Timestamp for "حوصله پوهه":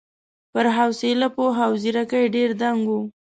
0.77-1.61